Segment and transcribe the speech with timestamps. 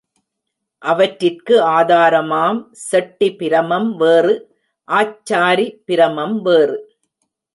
[0.81, 4.33] அவற்றிற்கு ஆதாரமாம் செட்டி பிரமம் வேறு,
[4.87, 6.77] ஆச்சாரி பிரமம் வேறு.